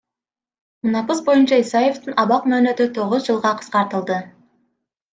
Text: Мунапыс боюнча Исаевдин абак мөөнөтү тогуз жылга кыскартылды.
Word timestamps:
Мунапыс 0.83 1.19
боюнча 1.27 1.55
Исаевдин 1.63 2.17
абак 2.23 2.43
мөөнөтү 2.51 2.91
тогуз 2.97 3.21
жылга 3.31 3.55
кыскартылды. 3.59 4.21